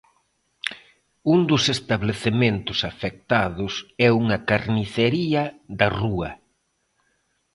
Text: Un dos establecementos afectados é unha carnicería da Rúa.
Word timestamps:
Un 1.33 1.39
dos 1.49 1.63
establecementos 1.75 2.79
afectados 2.91 3.73
é 4.07 4.09
unha 4.21 4.37
carnicería 4.49 5.43
da 5.79 5.87
Rúa. 5.99 6.31